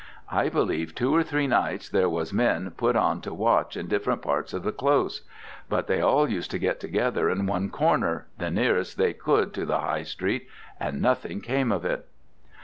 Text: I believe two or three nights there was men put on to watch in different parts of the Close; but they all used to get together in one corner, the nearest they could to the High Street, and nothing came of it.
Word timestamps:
I 0.31 0.49
believe 0.49 0.95
two 0.95 1.13
or 1.15 1.21
three 1.21 1.45
nights 1.45 1.87
there 1.87 2.09
was 2.09 2.33
men 2.33 2.71
put 2.71 2.95
on 2.95 3.21
to 3.21 3.35
watch 3.35 3.77
in 3.77 3.87
different 3.87 4.23
parts 4.23 4.51
of 4.51 4.63
the 4.63 4.71
Close; 4.71 5.21
but 5.69 5.85
they 5.85 6.01
all 6.01 6.27
used 6.27 6.49
to 6.49 6.57
get 6.57 6.79
together 6.79 7.29
in 7.29 7.45
one 7.45 7.69
corner, 7.69 8.25
the 8.39 8.49
nearest 8.49 8.97
they 8.97 9.13
could 9.13 9.53
to 9.53 9.63
the 9.63 9.79
High 9.81 10.01
Street, 10.01 10.47
and 10.79 11.03
nothing 11.03 11.39
came 11.39 11.71
of 11.71 11.85
it. 11.85 12.07